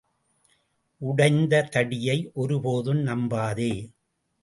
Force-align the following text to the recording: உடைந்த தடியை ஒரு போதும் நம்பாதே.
உடைந்த 1.01 1.61
தடியை 1.71 2.31
ஒரு 2.33 2.61
போதும் 2.61 3.07
நம்பாதே. 3.07 3.73